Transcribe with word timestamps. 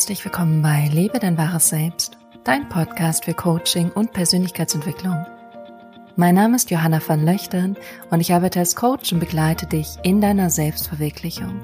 Herzlich 0.00 0.24
willkommen 0.24 0.62
bei 0.62 0.88
Lebe 0.90 1.18
dein 1.18 1.36
wahres 1.36 1.68
Selbst, 1.68 2.16
dein 2.42 2.70
Podcast 2.70 3.26
für 3.26 3.34
Coaching 3.34 3.90
und 3.90 4.14
Persönlichkeitsentwicklung. 4.14 5.26
Mein 6.16 6.36
Name 6.36 6.56
ist 6.56 6.70
Johanna 6.70 7.02
van 7.06 7.22
Löchtern 7.22 7.76
und 8.08 8.20
ich 8.20 8.32
arbeite 8.32 8.60
als 8.60 8.74
Coach 8.74 9.12
und 9.12 9.20
begleite 9.20 9.66
dich 9.66 9.98
in 10.02 10.22
deiner 10.22 10.48
Selbstverwirklichung. 10.48 11.60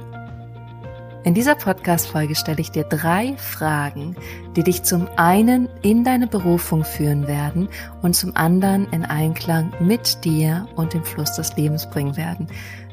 In 1.25 1.33
dieser 1.33 1.55
Podcast-Folge 1.55 2.35
stelle 2.35 2.61
ich 2.61 2.71
dir 2.71 2.85
drei 2.85 3.39
Fragen, 3.39 4.17
die 4.55 4.63
dich 4.63 4.83
zum 4.83 5.09
einen 5.17 5.71
in 5.81 6.05
deine 6.05 6.27
Berufung 6.27 6.85
führen 6.85 7.27
werden 7.27 7.71
und 8.03 8.17
zum 8.17 8.37
anderen 8.37 8.87
in 8.93 9.07
Einklang 9.07 9.73
mit 9.81 10.27
dir 10.27 10.69
und 10.77 10.93
dem 10.93 11.05
Fluss 11.05 11.33
des 11.33 11.57
Lebens 11.57 11.89
bringen 11.89 12.19
werden. 12.19 12.49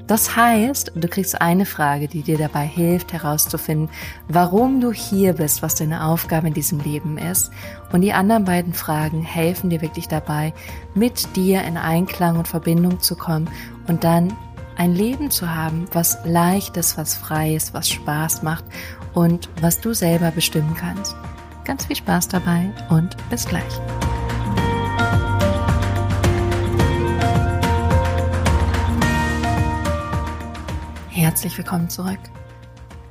Das 0.07 0.35
heißt, 0.35 0.91
du 0.95 1.07
kriegst 1.07 1.41
eine 1.41 1.65
Frage, 1.65 2.07
die 2.07 2.23
dir 2.23 2.37
dabei 2.37 2.65
hilft 2.65 3.13
herauszufinden, 3.13 3.89
warum 4.27 4.81
du 4.81 4.91
hier 4.91 5.33
bist, 5.33 5.61
was 5.61 5.75
deine 5.75 6.05
Aufgabe 6.05 6.47
in 6.47 6.53
diesem 6.53 6.79
Leben 6.79 7.17
ist. 7.17 7.51
Und 7.91 8.01
die 8.01 8.13
anderen 8.13 8.43
beiden 8.43 8.73
Fragen 8.73 9.23
helfen 9.23 9.69
dir 9.69 9.81
wirklich 9.81 10.07
dabei, 10.07 10.53
mit 10.93 11.35
dir 11.35 11.63
in 11.63 11.77
Einklang 11.77 12.37
und 12.37 12.47
Verbindung 12.47 12.99
zu 12.99 13.15
kommen 13.15 13.49
und 13.87 14.03
dann 14.03 14.33
ein 14.75 14.93
Leben 14.93 15.31
zu 15.31 15.53
haben, 15.53 15.85
was 15.93 16.17
leicht 16.25 16.77
ist, 16.77 16.97
was 16.97 17.15
frei 17.15 17.55
ist, 17.55 17.73
was 17.73 17.89
Spaß 17.89 18.43
macht 18.43 18.65
und 19.13 19.49
was 19.61 19.79
du 19.79 19.93
selber 19.93 20.31
bestimmen 20.31 20.75
kannst. 20.77 21.15
Ganz 21.63 21.85
viel 21.85 21.95
Spaß 21.95 22.27
dabei 22.27 22.71
und 22.89 23.15
bis 23.29 23.45
gleich. 23.45 23.79
Herzlich 31.15 31.55
willkommen 31.59 31.91
zurück. 31.91 32.19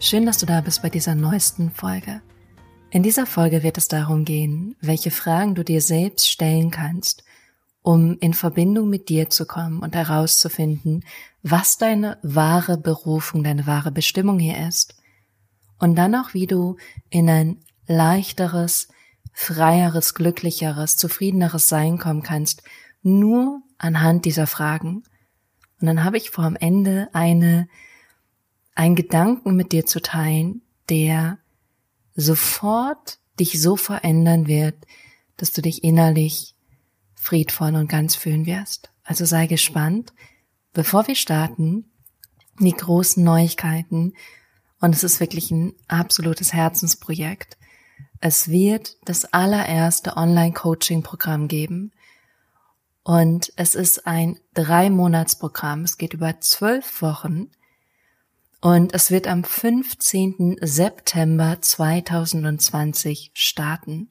Schön, 0.01 0.27
dass 0.27 0.39
du 0.39 0.45
da 0.45 0.61
bist 0.61 0.83
bei 0.83 0.91
dieser 0.91 1.15
neuesten 1.15 1.71
Folge. 1.71 2.21
In 2.91 3.05
dieser 3.05 3.27
Folge 3.27 3.63
wird 3.63 3.79
es 3.79 3.87
darum 3.87 4.25
gehen, 4.25 4.75
welche 4.81 5.13
Fragen 5.13 5.55
du 5.55 5.63
dir 5.63 5.81
selbst 5.81 6.29
stellen 6.29 6.73
kannst, 6.73 7.23
um 7.81 8.19
in 8.19 8.35
Verbindung 8.35 8.91
mit 8.91 9.09
dir 9.09 9.31
zu 9.31 9.47
kommen 9.47 9.79
und 9.79 9.95
herauszufinden, 9.95 11.05
was 11.45 11.79
deine 11.79 12.19
wahre 12.25 12.77
Berufung, 12.77 13.45
deine 13.45 13.69
wahre 13.69 13.93
Bestimmung 13.93 14.41
hier 14.41 14.67
ist. 14.67 14.97
Und 15.79 15.95
dann 15.95 16.17
auch, 16.17 16.35
wie 16.35 16.49
du 16.49 16.79
in 17.09 17.31
ein 17.31 17.59
leichteres, 17.87 18.89
freieres, 19.33 20.15
glücklicheres, 20.15 20.97
zufriedeneres 20.97 21.69
Sein 21.69 21.99
kommen 21.99 22.25
kannst, 22.25 22.65
nur 23.03 23.63
anhand 23.79 24.25
dieser 24.25 24.49
Fragen. 24.49 25.05
Und 25.81 25.87
dann 25.87 26.03
habe 26.03 26.17
ich 26.17 26.31
vor 26.31 26.43
am 26.43 26.57
Ende 26.57 27.09
eine, 27.13 27.69
einen 28.75 28.95
Gedanken 28.95 29.57
mit 29.57 29.73
dir 29.73 29.87
zu 29.87 30.01
teilen, 30.01 30.63
der 30.89 31.39
sofort 32.15 33.19
dich 33.39 33.61
so 33.61 33.77
verändern 33.77 34.47
wird, 34.47 34.77
dass 35.37 35.53
du 35.53 35.63
dich 35.63 35.85
innerlich 35.85 36.55
friedvoll 37.15 37.75
und 37.75 37.89
ganz 37.89 38.15
fühlen 38.15 38.47
wirst. 38.47 38.91
Also 39.05 39.25
sei 39.25 39.47
gespannt. 39.47 40.13
Bevor 40.73 41.07
wir 41.07 41.15
starten, 41.15 41.91
die 42.59 42.73
großen 42.73 43.23
Neuigkeiten, 43.23 44.15
und 44.81 44.97
es 44.97 45.05
ist 45.05 45.21
wirklich 45.21 45.53
ein 45.53 45.75
absolutes 45.87 46.53
Herzensprojekt. 46.53 47.57
Es 48.21 48.49
wird 48.49 48.97
das 49.05 49.33
allererste 49.33 50.17
Online-Coaching-Programm 50.17 51.47
geben. 51.47 51.93
Und 53.05 53.53
es 53.55 53.77
ist 53.77 54.09
ein 54.09 54.41
Drei-Monats-Programm. 54.55 55.85
Es 55.85 55.99
geht 55.99 56.15
über 56.15 56.41
zwölf 56.41 57.01
Wochen. 57.01 57.53
Und 58.63 58.95
es 58.95 59.11
wird 59.11 59.27
am 59.27 59.43
15. 59.43 60.57
September 60.61 61.59
2020 61.61 63.33
starten. 63.35 64.09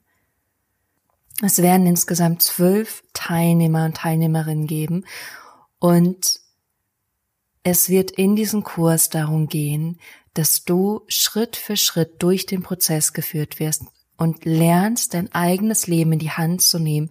Es 1.41 1.61
werden 1.61 1.87
insgesamt 1.87 2.43
zwölf 2.43 3.01
Teilnehmer 3.13 3.85
und 3.85 3.95
Teilnehmerinnen 3.95 4.67
geben 4.67 5.05
und 5.79 6.41
es 7.63 7.87
wird 7.87 8.11
in 8.11 8.35
diesem 8.35 8.63
Kurs 8.63 9.09
darum 9.09 9.47
gehen, 9.47 9.99
dass 10.33 10.65
du 10.65 11.03
Schritt 11.07 11.55
für 11.55 11.77
Schritt 11.77 12.21
durch 12.21 12.45
den 12.45 12.61
Prozess 12.61 13.13
geführt 13.13 13.59
wirst 13.59 13.83
und 14.17 14.43
lernst, 14.43 15.13
dein 15.13 15.31
eigenes 15.33 15.87
Leben 15.87 16.11
in 16.11 16.19
die 16.19 16.31
Hand 16.31 16.61
zu 16.61 16.77
nehmen 16.77 17.09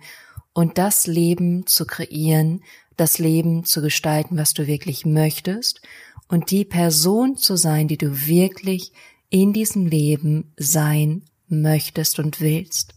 und 0.53 0.77
das 0.77 1.07
Leben 1.07 1.67
zu 1.67 1.87
kreieren, 1.87 2.63
das 3.01 3.19
Leben 3.19 3.65
zu 3.65 3.81
gestalten, 3.81 4.37
was 4.37 4.53
du 4.53 4.67
wirklich 4.67 5.07
möchtest 5.07 5.81
und 6.29 6.51
die 6.51 6.65
Person 6.65 7.37
zu 7.37 7.57
sein, 7.57 7.89
die 7.89 7.99
du 7.99 8.27
wirklich 8.27 8.93
in 9.31 9.53
diesem 9.53 9.87
Leben 9.87 10.53
sein 10.57 11.25
möchtest 11.49 12.19
und 12.19 12.41
willst. 12.41 12.95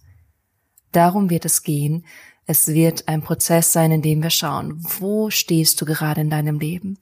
Darum 0.92 1.30
wird 1.30 1.46
es 1.46 1.64
gehen. 1.64 2.06
Es 2.46 2.68
wird 2.68 3.08
ein 3.08 3.22
Prozess 3.22 3.72
sein, 3.72 3.92
in 3.92 4.02
dem 4.02 4.22
wir 4.22 4.30
schauen, 4.30 4.84
wo 5.00 5.30
stehst 5.30 5.80
du 5.80 5.86
gerade 5.86 6.22
in 6.22 6.30
deinem 6.30 6.60
Leben? 6.60 7.00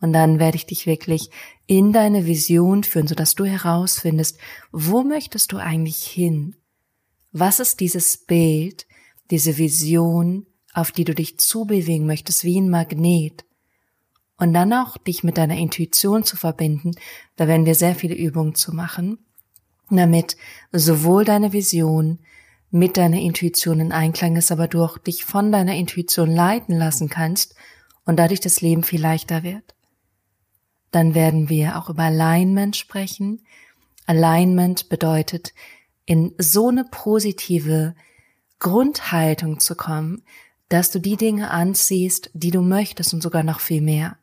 Und 0.00 0.12
dann 0.12 0.38
werde 0.38 0.56
ich 0.56 0.66
dich 0.66 0.86
wirklich 0.86 1.30
in 1.66 1.92
deine 1.92 2.26
Vision 2.26 2.84
führen, 2.84 3.06
sodass 3.06 3.34
du 3.34 3.44
herausfindest, 3.44 4.38
wo 4.70 5.02
möchtest 5.02 5.52
du 5.52 5.56
eigentlich 5.56 6.04
hin? 6.04 6.56
Was 7.32 7.58
ist 7.58 7.80
dieses 7.80 8.18
Bild, 8.18 8.86
diese 9.30 9.56
Vision, 9.56 10.46
auf 10.74 10.92
die 10.92 11.04
du 11.04 11.14
dich 11.14 11.38
zubewegen 11.38 12.06
möchtest, 12.06 12.44
wie 12.44 12.60
ein 12.60 12.68
Magnet? 12.68 13.44
Und 14.36 14.52
dann 14.52 14.72
auch 14.72 14.98
dich 14.98 15.22
mit 15.22 15.38
deiner 15.38 15.56
Intuition 15.56 16.24
zu 16.24 16.36
verbinden, 16.36 16.92
da 17.36 17.46
werden 17.46 17.66
wir 17.66 17.76
sehr 17.76 17.94
viele 17.94 18.16
Übungen 18.16 18.56
zu 18.56 18.74
machen, 18.74 19.18
damit 19.88 20.36
sowohl 20.72 21.24
deine 21.24 21.52
Vision 21.52 22.18
mit 22.70 22.96
deiner 22.96 23.20
Intuition 23.20 23.78
in 23.78 23.92
Einklang 23.92 24.34
ist, 24.34 24.50
aber 24.50 24.66
du 24.66 24.82
auch 24.82 24.98
dich 24.98 25.24
von 25.24 25.52
deiner 25.52 25.76
Intuition 25.76 26.28
leiten 26.28 26.76
lassen 26.76 27.08
kannst 27.08 27.54
und 28.04 28.16
dadurch 28.16 28.40
das 28.40 28.60
Leben 28.60 28.82
viel 28.82 29.00
leichter 29.00 29.44
wird. 29.44 29.76
Dann 30.90 31.14
werden 31.14 31.48
wir 31.48 31.78
auch 31.78 31.88
über 31.88 32.02
Alignment 32.02 32.76
sprechen. 32.76 33.42
Alignment 34.06 34.88
bedeutet, 34.88 35.54
in 36.04 36.34
so 36.38 36.68
eine 36.68 36.84
positive 36.84 37.94
Grundhaltung 38.58 39.60
zu 39.60 39.76
kommen, 39.76 40.22
dass 40.74 40.90
du 40.90 40.98
die 40.98 41.16
Dinge 41.16 41.50
anziehst, 41.50 42.30
die 42.34 42.50
du 42.50 42.60
möchtest 42.60 43.14
und 43.14 43.22
sogar 43.22 43.44
noch 43.44 43.60
viel 43.60 43.80
mehr. 43.80 44.18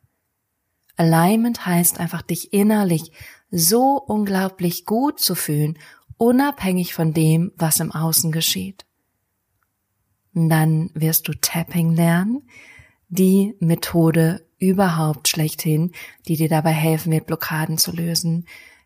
Alignment 0.97 1.65
heißt 1.65 1.99
einfach, 1.99 2.21
dich 2.21 2.51
innerlich 2.51 3.13
so 3.49 3.97
unglaublich 3.97 4.85
gut 4.85 5.19
zu 5.19 5.35
fühlen 5.35 5.77
unabhängig 6.21 6.93
von 6.93 7.13
dem, 7.13 7.51
was 7.55 7.79
im 7.79 7.91
Außen 7.91 8.31
geschieht. 8.31 8.85
Und 10.35 10.49
dann 10.49 10.91
wirst 10.93 11.27
du 11.27 11.33
Tapping 11.33 11.95
lernen, 11.95 12.43
die 13.09 13.55
Methode 13.59 14.45
überhaupt 14.59 15.29
schlechthin, 15.29 15.93
die 16.27 16.35
dir 16.35 16.47
dabei 16.47 16.73
helfen 16.73 17.11
wird, 17.11 17.25
Blockaden 17.25 17.79
zu 17.79 17.91
lösen, 17.91 18.45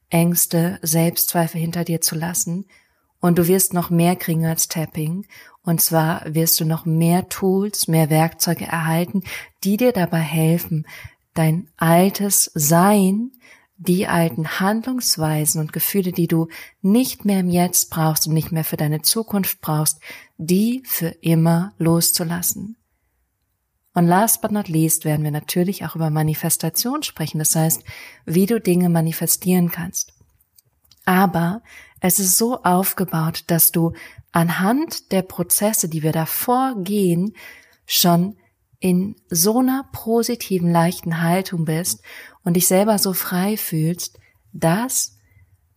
Ängste, 0.10 0.80
Selbstzweifel 0.82 1.60
hinter 1.60 1.84
dir 1.84 2.00
zu 2.00 2.16
lassen. 2.16 2.68
Und 3.20 3.38
du 3.38 3.48
wirst 3.48 3.74
noch 3.74 3.90
mehr 3.90 4.16
kriegen 4.16 4.46
als 4.46 4.70
Tapping. 4.70 5.26
Und 5.66 5.82
zwar 5.82 6.22
wirst 6.26 6.60
du 6.60 6.66
noch 6.66 6.86
mehr 6.86 7.28
Tools, 7.28 7.88
mehr 7.88 8.10
Werkzeuge 8.10 8.66
erhalten, 8.66 9.24
die 9.64 9.78
dir 9.78 9.92
dabei 9.92 10.20
helfen, 10.20 10.88
dein 11.34 11.68
altes 11.78 12.52
Sein 12.54 13.32
die 13.78 14.08
alten 14.08 14.60
Handlungsweisen 14.60 15.60
und 15.60 15.74
Gefühle, 15.74 16.14
die 16.14 16.28
du 16.28 16.48
nicht 16.82 17.26
mehr 17.26 17.42
im 17.42 17.50
Jetzt 17.50 17.90
brauchst 17.90 18.26
und 18.26 18.34
nicht 18.34 18.52
mehr 18.52 18.64
für 18.64 18.78
deine 18.78 19.02
Zukunft 19.02 19.60
brauchst, 19.60 20.00
die 20.38 20.82
für 20.86 21.10
immer 21.22 21.74
loszulassen. 21.78 22.78
Und 23.94 24.08
last 24.08 24.42
but 24.42 24.52
not 24.52 24.68
least 24.68 25.04
werden 25.04 25.24
wir 25.24 25.32
natürlich 25.32 25.86
auch 25.86 25.96
über 25.96 26.10
Manifestation 26.10 27.04
sprechen, 27.04 27.40
das 27.40 27.56
heißt, 27.56 27.84
wie 28.26 28.46
du 28.46 28.62
Dinge 28.62 28.90
manifestieren 28.90 29.72
kannst. 29.72 30.14
Aber 31.06 31.62
es 32.06 32.20
ist 32.20 32.38
so 32.38 32.62
aufgebaut, 32.62 33.46
dass 33.48 33.72
du 33.72 33.94
anhand 34.32 35.12
der 35.12 35.24
Prozesse, 35.24 35.90
die 35.90 36.04
wir 36.04 36.12
davor 36.12 36.76
gehen, 36.78 37.34
schon 37.88 38.38
in 38.80 39.16
so 39.32 39.58
einer 39.58 39.90
positiven, 39.92 40.72
leichten 40.72 41.24
Haltung 41.24 41.66
bist 41.66 42.04
und 42.44 42.54
dich 42.54 42.68
selber 42.68 43.00
so 43.00 43.14
frei 43.14 43.58
fühlst, 43.58 44.20
dass 44.54 45.18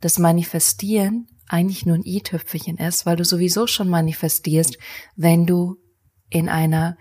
das 0.02 0.19
Manifestieren 0.19 1.28
eigentlich 1.48 1.86
nur 1.86 1.96
ein 1.96 2.04
i-Tüpfelchen 2.04 2.76
ist, 2.76 3.06
weil 3.06 3.16
du 3.16 3.25
sowieso 3.25 3.66
schon 3.66 3.88
manifestierst, 3.88 4.76
wenn 5.16 5.46
du 5.46 5.78
in 6.28 6.50
einer 6.50 6.98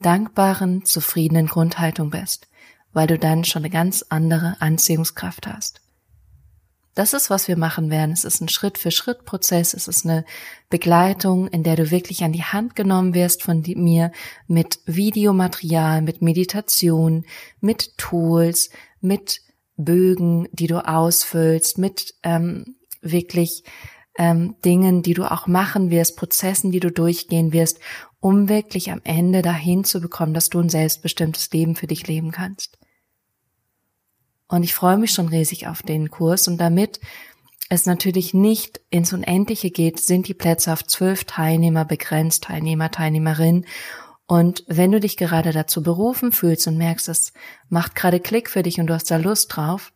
dankbaren, 0.00 0.86
zufriedenen 0.86 1.46
Grundhaltung 1.46 2.08
bist, 2.08 2.48
weil 2.94 3.06
du 3.06 3.18
dann 3.18 3.44
schon 3.44 3.64
eine 3.64 3.70
ganz 3.70 4.02
andere 4.08 4.56
Anziehungskraft 4.60 5.46
hast. 5.46 5.82
Das 6.96 7.12
ist, 7.12 7.28
was 7.28 7.46
wir 7.46 7.58
machen 7.58 7.90
werden. 7.90 8.12
Es 8.12 8.24
ist 8.24 8.40
ein 8.40 8.48
Schritt-für-Schritt-Prozess. 8.48 9.74
Es 9.74 9.86
ist 9.86 10.06
eine 10.06 10.24
Begleitung, 10.70 11.46
in 11.46 11.62
der 11.62 11.76
du 11.76 11.90
wirklich 11.90 12.24
an 12.24 12.32
die 12.32 12.42
Hand 12.42 12.74
genommen 12.74 13.12
wirst 13.12 13.42
von 13.42 13.62
mir 13.76 14.12
mit 14.46 14.80
Videomaterial, 14.86 16.00
mit 16.00 16.22
Meditation, 16.22 17.26
mit 17.60 17.98
Tools, 17.98 18.70
mit 19.02 19.42
Bögen, 19.76 20.48
die 20.52 20.68
du 20.68 20.88
ausfüllst, 20.88 21.76
mit 21.76 22.14
ähm, 22.22 22.76
wirklich 23.02 23.64
ähm, 24.16 24.56
Dingen, 24.64 25.02
die 25.02 25.12
du 25.12 25.30
auch 25.30 25.46
machen 25.46 25.90
wirst, 25.90 26.16
Prozessen, 26.16 26.70
die 26.70 26.80
du 26.80 26.90
durchgehen 26.90 27.52
wirst, 27.52 27.78
um 28.20 28.48
wirklich 28.48 28.90
am 28.90 29.02
Ende 29.04 29.42
dahin 29.42 29.84
zu 29.84 30.00
bekommen, 30.00 30.32
dass 30.32 30.48
du 30.48 30.60
ein 30.60 30.70
selbstbestimmtes 30.70 31.50
Leben 31.52 31.76
für 31.76 31.88
dich 31.88 32.06
leben 32.06 32.30
kannst. 32.30 32.78
Und 34.48 34.62
ich 34.62 34.74
freue 34.74 34.96
mich 34.96 35.12
schon 35.12 35.28
riesig 35.28 35.66
auf 35.66 35.82
den 35.82 36.10
Kurs 36.10 36.48
und 36.48 36.58
damit 36.58 37.00
es 37.68 37.86
natürlich 37.86 38.32
nicht 38.32 38.80
ins 38.90 39.12
Unendliche 39.12 39.70
geht, 39.70 39.98
sind 39.98 40.28
die 40.28 40.34
Plätze 40.34 40.72
auf 40.72 40.84
zwölf 40.84 41.24
Teilnehmer 41.24 41.84
begrenzt, 41.84 42.44
Teilnehmer, 42.44 42.90
Teilnehmerin. 42.92 43.66
Und 44.26 44.64
wenn 44.68 44.92
du 44.92 45.00
dich 45.00 45.16
gerade 45.16 45.52
dazu 45.52 45.82
berufen 45.82 46.30
fühlst 46.30 46.68
und 46.68 46.76
merkst, 46.76 47.08
es 47.08 47.32
macht 47.68 47.96
gerade 47.96 48.20
Klick 48.20 48.50
für 48.50 48.62
dich 48.62 48.78
und 48.78 48.86
du 48.86 48.94
hast 48.94 49.10
da 49.10 49.16
Lust 49.16 49.56
drauf, 49.56 49.92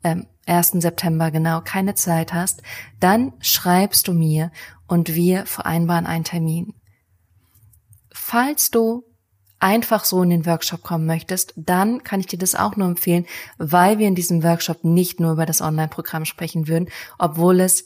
Ähm, 0.05 0.27
1. 0.47 0.73
September 0.75 1.33
genau 1.33 1.61
keine 1.61 1.95
Zeit 1.95 2.33
hast, 2.33 2.63
dann 3.01 3.33
schreibst 3.41 4.07
du 4.07 4.13
mir 4.13 4.53
und 4.87 5.15
wir 5.15 5.47
vereinbaren 5.47 6.07
einen 6.07 6.23
Termin. 6.23 6.75
Falls 8.13 8.71
du 8.71 9.05
einfach 9.59 10.05
so 10.05 10.23
in 10.23 10.31
den 10.31 10.47
Workshop 10.47 10.83
kommen 10.83 11.07
möchtest, 11.07 11.55
dann 11.57 12.05
kann 12.05 12.21
ich 12.21 12.27
dir 12.27 12.39
das 12.39 12.55
auch 12.55 12.77
nur 12.77 12.87
empfehlen, 12.87 13.27
weil 13.59 13.99
wir 13.99 14.07
in 14.07 14.15
diesem 14.15 14.45
Workshop 14.45 14.85
nicht 14.85 15.19
nur 15.19 15.33
über 15.33 15.47
das 15.47 15.61
Online-Programm 15.61 16.25
sprechen 16.25 16.69
würden, 16.69 16.89
obwohl 17.19 17.61
es 17.61 17.85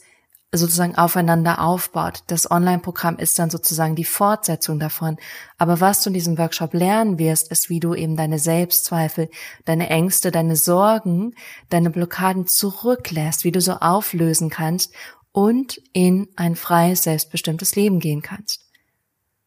sozusagen 0.53 0.95
aufeinander 0.95 1.61
aufbaut. 1.61 2.23
Das 2.27 2.51
Online-Programm 2.51 3.17
ist 3.17 3.39
dann 3.39 3.49
sozusagen 3.49 3.95
die 3.95 4.03
Fortsetzung 4.03 4.79
davon. 4.79 5.17
Aber 5.57 5.79
was 5.79 6.03
du 6.03 6.09
in 6.09 6.13
diesem 6.13 6.37
Workshop 6.37 6.73
lernen 6.73 7.17
wirst, 7.17 7.49
ist, 7.51 7.69
wie 7.69 7.79
du 7.79 7.95
eben 7.95 8.17
deine 8.17 8.37
Selbstzweifel, 8.37 9.29
deine 9.63 9.89
Ängste, 9.89 10.29
deine 10.29 10.57
Sorgen, 10.57 11.35
deine 11.69 11.89
Blockaden 11.89 12.47
zurücklässt, 12.47 13.45
wie 13.45 13.53
du 13.53 13.61
so 13.61 13.73
auflösen 13.73 14.49
kannst 14.49 14.93
und 15.31 15.81
in 15.93 16.27
ein 16.35 16.57
freies, 16.57 17.03
selbstbestimmtes 17.03 17.75
Leben 17.75 18.01
gehen 18.01 18.21
kannst. 18.21 18.65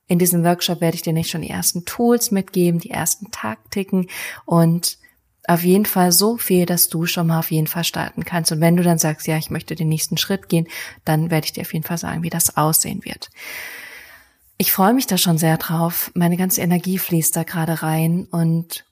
In 0.07 0.19
diesem 0.19 0.43
Workshop 0.43 0.81
werde 0.81 0.95
ich 0.95 1.03
dir 1.03 1.13
nicht 1.13 1.31
schon 1.31 1.43
die 1.43 1.51
ersten 1.51 1.85
Tools 1.85 2.31
mitgeben, 2.31 2.81
die 2.81 2.91
ersten 2.91 3.31
Taktiken 3.31 4.09
und 4.47 4.99
auf 5.47 5.63
jeden 5.63 5.85
Fall 5.85 6.13
so 6.13 6.37
viel, 6.37 6.67
dass 6.67 6.89
du 6.89 7.07
schon 7.07 7.27
mal 7.27 7.39
auf 7.39 7.51
jeden 7.51 7.67
Fall 7.67 7.85
starten 7.85 8.25
kannst. 8.25 8.53
Und 8.53 8.61
wenn 8.61 8.77
du 8.77 8.83
dann 8.83 8.99
sagst, 8.99 9.27
ja, 9.27 9.37
ich 9.37 9.51
möchte 9.51 9.75
den 9.75 9.89
nächsten 9.89 10.17
Schritt 10.17 10.49
gehen, 10.49 10.67
dann 11.05 11.31
werde 11.31 11.47
ich 11.47 11.53
dir 11.53 11.63
auf 11.63 11.73
jeden 11.73 11.85
Fall 11.85 11.99
sagen, 11.99 12.23
wie 12.23 12.31
das 12.31 12.57
aussehen 12.57 13.05
wird. 13.05 13.31
Ich 14.57 14.73
freue 14.73 14.95
mich 14.95 15.07
da 15.07 15.19
schon 15.19 15.37
sehr 15.37 15.57
drauf. 15.57 16.11
Meine 16.15 16.37
ganze 16.37 16.63
Energie 16.63 16.99
fließt 16.99 17.37
da 17.37 17.43
gerade 17.43 17.83
rein 17.83 18.27
und 18.31 18.85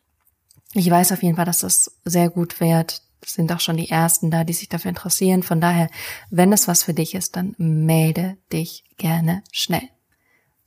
ich 0.75 0.90
weiß 0.90 1.12
auf 1.12 1.22
jeden 1.22 1.37
Fall, 1.37 1.44
dass 1.44 1.60
das 1.60 1.93
sehr 2.04 2.31
gut 2.31 2.60
wird. 2.60 3.02
Es 3.25 3.34
sind 3.34 3.52
auch 3.52 3.60
schon 3.60 3.76
die 3.76 3.88
ersten 3.88 4.31
da, 4.31 4.43
die 4.43 4.52
sich 4.52 4.69
dafür 4.69 4.88
interessieren. 4.88 5.43
Von 5.43 5.60
daher, 5.60 5.88
wenn 6.31 6.50
das 6.50 6.66
was 6.66 6.82
für 6.82 6.94
dich 6.94 7.14
ist, 7.14 7.37
dann 7.37 7.55
melde 7.58 8.37
dich 8.52 8.84
gerne 8.96 9.44
schnell. 9.52 9.88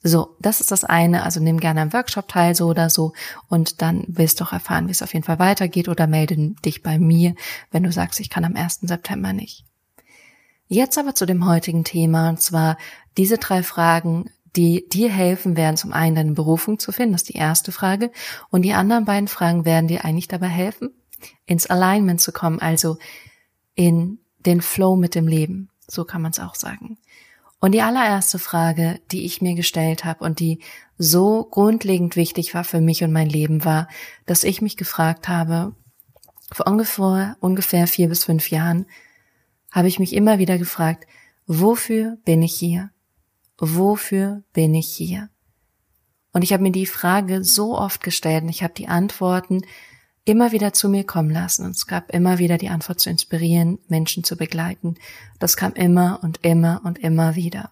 So, 0.08 0.36
das 0.40 0.62
ist 0.62 0.72
das 0.72 0.84
eine. 0.84 1.24
Also 1.24 1.40
nimm 1.40 1.60
gerne 1.60 1.82
am 1.82 1.92
Workshop 1.92 2.28
teil, 2.28 2.54
so 2.54 2.68
oder 2.68 2.92
so. 2.92 3.14
Und 3.50 3.82
dann 3.82 4.04
willst 4.08 4.40
du 4.40 4.44
auch 4.44 4.54
erfahren, 4.54 4.88
wie 4.88 4.92
es 4.92 5.02
auf 5.02 5.16
jeden 5.16 5.26
Fall 5.26 5.40
weitergeht 5.40 5.90
oder 5.90 6.06
melde 6.06 6.54
dich 6.64 6.84
bei 6.84 7.00
mir, 7.00 7.34
wenn 7.72 7.82
du 7.82 7.92
sagst, 7.92 8.20
ich 8.20 8.30
kann 8.30 8.46
am 8.46 8.56
1. 8.56 8.82
September 8.84 9.34
nicht. 9.34 9.66
Jetzt 10.68 11.00
aber 11.00 11.16
zu 11.16 11.26
dem 11.26 11.48
heutigen 11.48 11.84
Thema, 11.84 12.30
und 12.30 12.40
zwar 12.40 12.78
diese 13.18 13.40
drei 13.40 13.64
Fragen, 13.64 14.30
die 14.56 14.88
dir 14.88 15.10
helfen 15.10 15.58
werden, 15.58 15.76
zum 15.76 15.92
einen 15.92 16.16
deine 16.16 16.34
Berufung 16.34 16.78
zu 16.78 16.92
finden, 16.92 17.14
das 17.14 17.24
ist 17.24 17.30
die 17.30 17.38
erste 17.38 17.72
Frage. 17.72 18.12
Und 18.52 18.62
die 18.62 18.74
anderen 18.74 19.06
beiden 19.06 19.28
Fragen 19.28 19.66
werden 19.66 19.88
dir 19.88 20.06
eigentlich 20.06 20.28
dabei 20.28 20.50
helfen, 20.50 20.92
ins 21.48 21.66
Alignment 21.66 22.22
zu 22.22 22.32
kommen, 22.32 22.60
also 22.60 23.00
in 23.74 24.20
den 24.38 24.62
Flow 24.62 24.98
mit 24.98 25.16
dem 25.16 25.28
Leben. 25.28 25.70
So 25.88 26.06
kann 26.06 26.22
man 26.22 26.32
es 26.32 26.40
auch 26.40 26.54
sagen. 26.54 27.00
Und 27.66 27.72
die 27.72 27.82
allererste 27.82 28.38
Frage, 28.38 29.02
die 29.12 29.26
ich 29.26 29.42
mir 29.42 29.56
gestellt 29.56 30.06
habe 30.06 30.24
und 30.24 30.40
die 30.40 30.60
so 31.00 31.46
grundlegend 31.46 32.16
wichtig 32.16 32.54
war 32.54 32.64
für 32.64 32.80
mich 32.80 33.04
und 33.04 33.12
mein 33.12 33.28
Leben 33.28 33.66
war, 33.66 33.88
dass 34.28 34.44
ich 34.44 34.62
mich 34.62 34.78
gefragt 34.78 35.28
habe, 35.28 35.76
vor 36.52 36.68
ungefähr, 36.68 37.38
ungefähr 37.40 37.88
vier 37.88 38.08
bis 38.08 38.24
fünf 38.24 38.52
Jahren, 38.52 38.86
habe 39.72 39.88
ich 39.88 39.98
mich 39.98 40.14
immer 40.14 40.38
wieder 40.38 40.60
gefragt, 40.60 41.08
wofür 41.48 42.20
bin 42.24 42.44
ich 42.44 42.54
hier? 42.54 42.92
Wofür 43.58 44.44
bin 44.54 44.76
ich 44.76 44.90
hier? 44.90 45.32
Und 46.34 46.44
ich 46.44 46.54
habe 46.54 46.62
mir 46.62 46.72
die 46.72 46.86
Frage 46.86 47.44
so 47.44 47.76
oft 47.76 48.04
gestellt 48.04 48.44
und 48.44 48.50
ich 48.50 48.62
habe 48.62 48.76
die 48.76 48.90
Antworten 48.90 49.64
immer 50.26 50.52
wieder 50.52 50.74
zu 50.74 50.90
mir 50.90 51.06
kommen 51.06 51.30
lassen. 51.30 51.66
Und 51.66 51.76
es 51.76 51.88
gab 51.88 52.12
immer 52.12 52.40
wieder 52.40 52.58
die 52.58 52.70
Antwort 52.70 53.00
zu 53.00 53.10
inspirieren, 53.10 53.80
Menschen 53.88 54.24
zu 54.24 54.36
begleiten. 54.36 54.96
Das 55.40 55.56
kam 55.56 55.74
immer 55.74 56.20
und 56.24 56.44
immer 56.44 56.82
und 56.84 57.00
immer 57.00 57.36
wieder. 57.36 57.72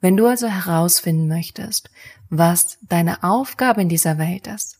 Wenn 0.00 0.16
du 0.16 0.26
also 0.26 0.48
herausfinden 0.48 1.28
möchtest, 1.28 1.90
was 2.28 2.78
deine 2.82 3.22
Aufgabe 3.22 3.82
in 3.82 3.88
dieser 3.88 4.18
Welt 4.18 4.46
ist, 4.46 4.78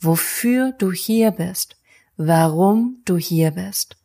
wofür 0.00 0.72
du 0.72 0.92
hier 0.92 1.30
bist, 1.30 1.76
warum 2.16 3.00
du 3.04 3.16
hier 3.16 3.52
bist, 3.52 3.96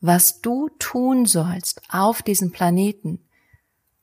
was 0.00 0.40
du 0.40 0.68
tun 0.78 1.26
sollst 1.26 1.82
auf 1.88 2.22
diesem 2.22 2.52
Planeten, 2.52 3.20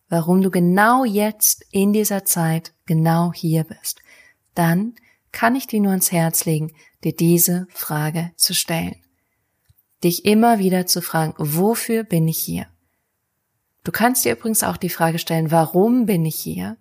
warum 0.09 0.41
du 0.41 0.51
genau 0.51 1.05
jetzt 1.05 1.65
in 1.71 1.93
dieser 1.93 2.25
Zeit 2.25 2.73
genau 2.85 3.33
hier 3.33 3.63
bist, 3.63 4.01
dann 4.55 4.95
kann 5.31 5.55
ich 5.55 5.67
dir 5.67 5.81
nur 5.81 5.91
ans 5.91 6.11
Herz 6.11 6.45
legen, 6.45 6.71
dir 7.03 7.15
diese 7.15 7.67
Frage 7.69 8.31
zu 8.35 8.53
stellen. 8.53 8.95
Dich 10.03 10.25
immer 10.25 10.59
wieder 10.59 10.85
zu 10.85 11.01
fragen, 11.01 11.33
wofür 11.37 12.03
bin 12.03 12.27
ich 12.27 12.39
hier? 12.39 12.67
Du 13.83 13.91
kannst 13.91 14.25
dir 14.25 14.33
übrigens 14.33 14.63
auch 14.63 14.77
die 14.77 14.89
Frage 14.89 15.19
stellen, 15.19 15.51
warum 15.51 16.05
bin 16.05 16.25
ich 16.25 16.35
hier? 16.35 16.77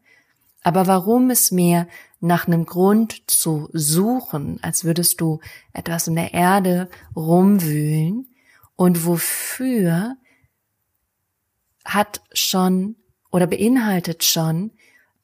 Aber 0.63 0.87
warum 0.87 1.31
ist 1.31 1.51
mehr 1.51 1.89
nach 2.21 2.47
einem 2.47 2.65
Grund 2.67 3.29
zu 3.29 3.69
suchen, 3.73 4.61
als 4.63 4.85
würdest 4.85 5.21
du 5.21 5.41
etwas 5.73 6.07
in 6.07 6.15
der 6.15 6.33
Erde 6.33 6.89
rumwühlen? 7.17 8.29
Und 8.77 9.05
wofür 9.05 10.17
hat 11.85 12.23
schon 12.33 12.97
oder 13.31 13.47
beinhaltet 13.47 14.25
schon 14.25 14.73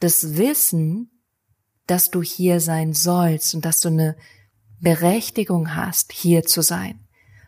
das 0.01 0.37
Wissen, 0.37 1.11
dass 1.87 2.11
du 2.11 2.23
hier 2.23 2.61
sein 2.61 2.93
sollst 2.93 3.55
und 3.55 3.65
dass 3.65 3.81
du 3.81 3.89
eine 3.89 4.17
Berechtigung 4.81 5.75
hast, 5.75 6.13
hier 6.13 6.45
zu 6.45 6.63
sein. 6.63 7.01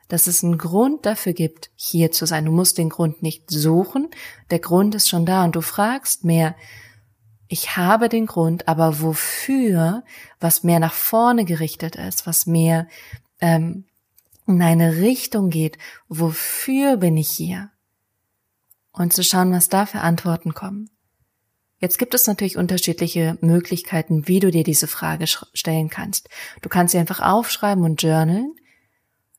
Dass 0.09 0.27
es 0.27 0.43
einen 0.43 0.59
Grund 0.59 1.07
dafür 1.07 1.33
gibt, 1.33 1.71
hier 1.77 2.11
zu 2.11 2.27
sein. 2.27 2.45
Du 2.45 2.53
musst 2.53 2.79
den 2.79 2.89
Grund 2.89 3.23
nicht 3.23 3.51
suchen, 3.51 4.09
der 4.51 4.59
Grund 4.59 4.95
ist 4.95 5.09
schon 5.09 5.27
da 5.27 5.45
und 5.45 5.55
du 5.55 5.61
fragst 5.61 6.25
mehr, 6.25 6.57
ich 7.53 7.77
habe 7.77 8.09
den 8.09 8.27
Grund, 8.27 8.69
aber 8.69 9.01
wofür, 9.01 10.05
was 10.39 10.63
mehr 10.63 10.79
nach 10.79 10.93
vorne 10.93 11.45
gerichtet 11.45 11.97
ist, 11.97 12.27
was 12.27 12.47
mehr 12.47 12.87
ähm, 13.41 13.85
in 14.47 14.63
eine 14.63 14.97
Richtung 14.99 15.51
geht, 15.51 15.77
wofür 16.09 16.97
bin 16.97 17.17
ich 17.17 17.29
hier? 17.29 17.71
Und 18.93 19.13
zu 19.13 19.25
schauen, 19.25 19.53
was 19.53 19.69
da 19.69 19.87
für 19.87 20.01
Antworten 20.01 20.55
kommen. 20.55 20.91
Jetzt 21.81 21.99
gibt 21.99 22.15
es 22.15 22.27
natürlich 22.27 22.59
unterschiedliche 22.59 23.39
Möglichkeiten, 23.41 24.29
wie 24.29 24.39
du 24.39 24.51
dir 24.51 24.65
diese 24.65 24.87
Frage 24.87 25.27
stellen 25.27 25.89
kannst. 25.89 26.29
Du 26.61 26.69
kannst 26.69 26.93
sie 26.93 26.99
einfach 26.99 27.21
aufschreiben 27.21 27.85
und 27.85 28.03
journalen. 28.03 28.55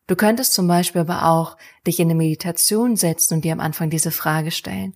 Du 0.08 0.16
könntest 0.16 0.54
zum 0.54 0.68
Beispiel 0.68 1.02
aber 1.02 1.28
auch 1.28 1.56
dich 1.86 2.00
in 2.00 2.08
eine 2.08 2.16
Meditation 2.16 2.96
setzen 2.96 3.36
und 3.36 3.46
dir 3.46 3.54
am 3.54 3.60
Anfang 3.60 3.90
diese 3.90 4.12
Frage 4.12 4.52
stellen. 4.52 4.96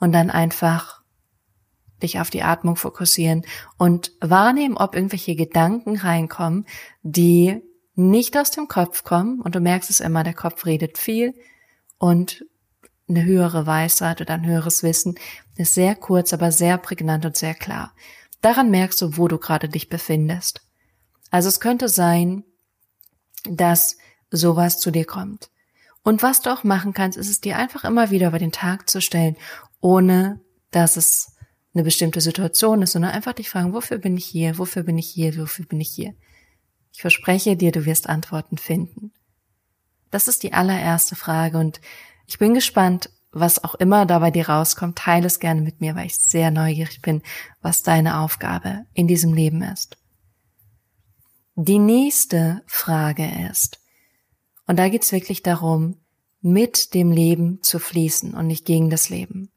und 0.00 0.12
dann 0.12 0.28
einfach 0.28 1.00
dich 2.02 2.20
auf 2.20 2.28
die 2.28 2.42
Atmung 2.42 2.76
fokussieren 2.76 3.46
und 3.78 4.12
wahrnehmen, 4.20 4.76
ob 4.76 4.94
irgendwelche 4.94 5.36
Gedanken 5.36 5.96
reinkommen, 5.96 6.66
die 7.02 7.62
nicht 7.94 8.36
aus 8.36 8.50
dem 8.50 8.68
Kopf 8.68 9.04
kommen 9.04 9.40
und 9.40 9.54
du 9.54 9.60
merkst 9.60 9.88
es 9.88 10.00
immer, 10.00 10.24
der 10.24 10.34
Kopf 10.34 10.66
redet 10.66 10.98
viel 10.98 11.32
und 11.98 12.44
eine 13.08 13.24
höhere 13.24 13.66
Weisheit 13.66 14.20
oder 14.20 14.34
ein 14.34 14.46
höheres 14.46 14.82
Wissen 14.82 15.16
ist 15.56 15.74
sehr 15.74 15.94
kurz, 15.94 16.32
aber 16.32 16.52
sehr 16.52 16.78
prägnant 16.78 17.24
und 17.26 17.36
sehr 17.36 17.54
klar. 17.54 17.94
Daran 18.40 18.70
merkst 18.70 19.00
du, 19.02 19.16
wo 19.16 19.28
du 19.28 19.38
gerade 19.38 19.68
dich 19.68 19.88
befindest. 19.88 20.62
Also 21.30 21.48
es 21.48 21.60
könnte 21.60 21.88
sein, 21.88 22.44
dass 23.44 23.98
sowas 24.30 24.78
zu 24.78 24.90
dir 24.90 25.04
kommt. 25.04 25.50
Und 26.02 26.22
was 26.22 26.42
du 26.42 26.52
auch 26.52 26.64
machen 26.64 26.92
kannst, 26.92 27.16
ist 27.16 27.30
es 27.30 27.40
dir 27.40 27.56
einfach 27.56 27.84
immer 27.84 28.10
wieder 28.10 28.28
über 28.28 28.38
den 28.38 28.52
Tag 28.52 28.90
zu 28.90 29.00
stellen, 29.00 29.36
ohne 29.80 30.40
dass 30.70 30.96
es 30.96 31.36
eine 31.74 31.82
bestimmte 31.82 32.20
Situation 32.20 32.82
ist, 32.82 32.92
sondern 32.92 33.12
einfach 33.12 33.32
dich 33.32 33.50
fragen, 33.50 33.72
wofür 33.72 33.98
bin 33.98 34.16
ich 34.16 34.26
hier, 34.26 34.58
wofür 34.58 34.82
bin 34.82 34.98
ich 34.98 35.08
hier, 35.08 35.36
wofür 35.38 35.66
bin 35.66 35.80
ich 35.80 35.88
hier. 35.88 36.14
Ich 36.92 37.00
verspreche 37.00 37.56
dir, 37.56 37.72
du 37.72 37.84
wirst 37.84 38.08
Antworten 38.08 38.58
finden. 38.58 39.12
Das 40.10 40.28
ist 40.28 40.44
die 40.44 40.52
allererste 40.52 41.16
Frage 41.16 41.58
und 41.58 41.80
ich 42.26 42.38
bin 42.38 42.54
gespannt, 42.54 43.10
was 43.32 43.62
auch 43.62 43.74
immer 43.74 44.06
da 44.06 44.20
bei 44.20 44.30
dir 44.30 44.48
rauskommt. 44.48 44.96
Teile 44.96 45.26
es 45.26 45.40
gerne 45.40 45.60
mit 45.60 45.80
mir, 45.80 45.96
weil 45.96 46.06
ich 46.06 46.16
sehr 46.16 46.50
neugierig 46.50 47.02
bin, 47.02 47.22
was 47.60 47.82
deine 47.82 48.20
Aufgabe 48.20 48.86
in 48.94 49.08
diesem 49.08 49.34
Leben 49.34 49.62
ist. 49.62 49.96
Die 51.56 51.78
nächste 51.78 52.62
Frage 52.66 53.28
ist, 53.50 53.80
und 54.66 54.78
da 54.78 54.88
geht 54.88 55.02
es 55.02 55.12
wirklich 55.12 55.42
darum, 55.42 56.00
mit 56.40 56.94
dem 56.94 57.10
Leben 57.10 57.62
zu 57.62 57.78
fließen 57.78 58.34
und 58.34 58.46
nicht 58.46 58.64
gegen 58.64 58.90
das 58.90 59.08
Leben. 59.08 59.50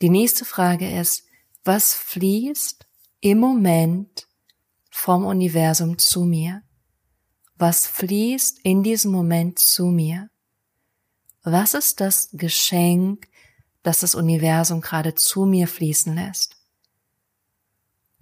Die 0.00 0.10
nächste 0.10 0.44
Frage 0.44 0.90
ist, 0.90 1.24
was 1.64 1.92
fließt 1.94 2.86
im 3.20 3.38
Moment 3.38 4.26
vom 4.90 5.24
Universum 5.24 5.98
zu 5.98 6.24
mir? 6.24 6.62
Was 7.56 7.86
fließt 7.86 8.60
in 8.62 8.82
diesem 8.82 9.12
Moment 9.12 9.58
zu 9.58 9.86
mir? 9.86 10.30
Was 11.42 11.74
ist 11.74 12.00
das 12.00 12.28
Geschenk, 12.32 13.28
das 13.82 14.00
das 14.00 14.14
Universum 14.14 14.80
gerade 14.80 15.14
zu 15.14 15.46
mir 15.46 15.68
fließen 15.68 16.14
lässt? 16.14 16.56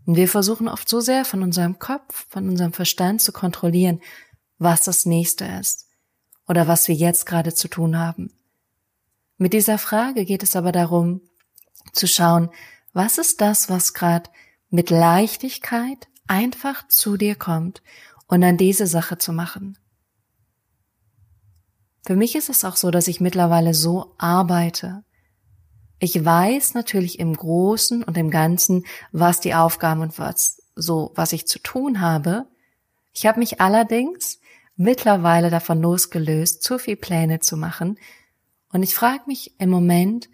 Und 0.06 0.16
wir 0.16 0.28
versuchen 0.28 0.68
oft 0.68 0.88
so 0.88 1.00
sehr 1.00 1.24
von 1.24 1.42
unserem 1.42 1.78
Kopf, 1.78 2.26
von 2.30 2.48
unserem 2.48 2.72
Verstand 2.72 3.20
zu 3.20 3.32
kontrollieren, 3.32 4.00
was 4.58 4.82
das 4.82 5.04
nächste 5.04 5.44
ist 5.44 5.86
oder 6.46 6.66
was 6.66 6.88
wir 6.88 6.94
jetzt 6.94 7.26
gerade 7.26 7.52
zu 7.52 7.68
tun 7.68 7.98
haben. 7.98 8.32
Mit 9.36 9.52
dieser 9.52 9.78
Frage 9.78 10.24
geht 10.24 10.42
es 10.42 10.56
aber 10.56 10.72
darum, 10.72 11.20
zu 11.92 12.06
schauen, 12.06 12.50
was 12.92 13.18
ist 13.18 13.40
das, 13.40 13.68
was 13.68 13.94
gerade 13.94 14.30
mit 14.70 14.90
Leichtigkeit 14.90 16.08
einfach 16.26 16.86
zu 16.88 17.16
dir 17.16 17.34
kommt 17.34 17.82
und 18.26 18.42
an 18.42 18.56
diese 18.56 18.86
Sache 18.86 19.18
zu 19.18 19.32
machen. 19.32 19.78
Für 22.08 22.16
mich 22.16 22.36
ist 22.36 22.48
es 22.48 22.64
auch 22.64 22.76
so, 22.76 22.90
dass 22.90 23.06
ich 23.06 23.20
mittlerweile 23.20 23.74
so 23.74 24.14
arbeite. 24.16 25.04
Ich 25.98 26.24
weiß 26.24 26.72
natürlich 26.72 27.18
im 27.18 27.36
Großen 27.36 28.02
und 28.02 28.16
im 28.16 28.30
Ganzen, 28.30 28.86
was 29.12 29.40
die 29.40 29.54
Aufgaben 29.54 30.00
und 30.00 30.18
was 30.18 30.62
so, 30.74 31.12
was 31.16 31.34
ich 31.34 31.46
zu 31.46 31.58
tun 31.58 32.00
habe. 32.00 32.46
Ich 33.12 33.26
habe 33.26 33.40
mich 33.40 33.60
allerdings 33.60 34.40
mittlerweile 34.74 35.50
davon 35.50 35.82
losgelöst, 35.82 36.62
zu 36.62 36.78
viel 36.78 36.96
Pläne 36.96 37.40
zu 37.40 37.58
machen. 37.58 37.98
Und 38.72 38.82
ich 38.82 38.94
frage 38.94 39.24
mich 39.26 39.60
im 39.60 39.68
Moment, 39.68 40.30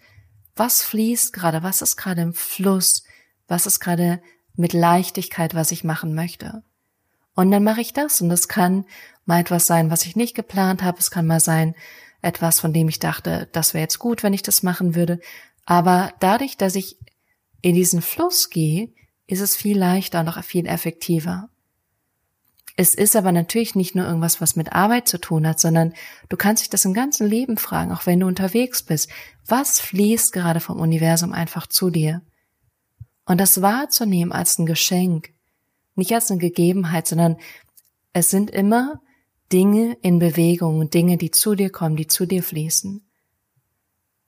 was 0.55 0.81
fließt 0.81 1.33
gerade, 1.33 1.65
was 1.65 1.83
ist 1.83 1.97
gerade 1.97 2.23
im 2.23 2.35
Fluss, 2.35 3.03
was 3.49 3.67
ist 3.67 3.81
gerade 3.81 4.23
mit 4.55 4.75
Leichtigkeit, 4.75 5.57
was 5.57 5.73
ich 5.73 5.83
machen 5.83 6.15
möchte. 6.15 6.63
Und 7.35 7.51
dann 7.51 7.65
mache 7.65 7.81
ich 7.81 7.93
das 7.93 8.21
und 8.21 8.29
das 8.29 8.49
kann 8.49 8.85
mal 9.25 9.41
etwas 9.41 9.67
sein, 9.67 9.91
was 9.91 10.05
ich 10.05 10.17
nicht 10.17 10.35
geplant 10.35 10.83
habe, 10.83 10.99
es 10.99 11.11
kann 11.11 11.27
mal 11.27 11.41
sein 11.41 11.75
etwas, 12.23 12.61
von 12.61 12.73
dem 12.73 12.89
ich 12.89 12.99
dachte, 12.99 13.49
das 13.53 13.75
wäre 13.75 13.83
jetzt 13.83 13.99
gut, 13.99 14.23
wenn 14.23 14.33
ich 14.33 14.43
das 14.43 14.63
machen 14.63 14.95
würde. 14.95 15.21
Aber 15.67 16.13
dadurch, 16.21 16.57
dass 16.57 16.75
ich 16.75 16.97
in 17.61 17.75
diesen 17.75 18.03
Fluss 18.03 18.51
gehe, 18.51 18.91
ist 19.27 19.41
es 19.41 19.57
viel 19.57 19.79
leichter 19.79 20.21
und 20.21 20.29
auch 20.29 20.43
viel 20.43 20.67
effektiver. 20.67 21.49
Es 22.77 22.95
ist 22.95 23.15
aber 23.15 23.31
natürlich 23.31 23.75
nicht 23.75 23.95
nur 23.95 24.07
irgendwas, 24.07 24.41
was 24.41 24.57
mit 24.57 24.73
Arbeit 24.73 25.07
zu 25.07 25.19
tun 25.19 25.47
hat, 25.47 25.61
sondern 25.61 25.93
du 26.29 26.37
kannst 26.37 26.63
dich 26.63 26.71
das 26.71 26.85
im 26.85 26.93
ganzen 26.93 27.29
Leben 27.29 27.57
fragen, 27.57 27.93
auch 27.93 28.07
wenn 28.07 28.21
du 28.21 28.27
unterwegs 28.27 28.83
bist. 28.83 29.11
Was 29.47 29.81
fließt 29.81 30.33
gerade 30.33 30.61
vom 30.61 30.81
Universum 30.81 31.33
einfach 31.33 31.69
zu 31.69 31.91
dir? 31.91 32.23
Und 33.27 33.41
das 33.41 33.63
wahrzunehmen 33.63 34.33
als 34.33 34.59
ein 34.59 34.67
Geschenk, 34.67 35.34
nicht 35.95 36.13
als 36.13 36.31
eine 36.31 36.41
Gegebenheit, 36.41 37.07
sondern 37.07 37.37
es 38.13 38.31
sind 38.31 38.51
immer 38.51 39.01
Dinge 39.53 39.97
in 40.03 40.19
Bewegung, 40.19 40.91
Dinge, 40.91 41.17
die 41.17 41.31
zu 41.31 41.55
dir 41.55 41.71
kommen, 41.71 41.97
die 41.97 42.07
zu 42.07 42.27
dir 42.27 42.43
fließen. 42.43 43.07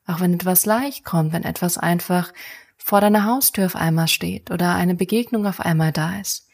Auch 0.06 0.20
wenn 0.20 0.34
etwas 0.34 0.66
leicht 0.66 1.04
kommt, 1.04 1.32
wenn 1.32 1.42
etwas 1.42 1.78
einfach 1.78 2.32
vor 2.76 3.00
deiner 3.00 3.24
Haustür 3.24 3.66
auf 3.66 3.74
einmal 3.74 4.08
steht 4.08 4.50
oder 4.50 4.74
eine 4.74 4.94
Begegnung 4.94 5.46
auf 5.46 5.60
einmal 5.60 5.90
da 5.90 6.20
ist. 6.20 6.46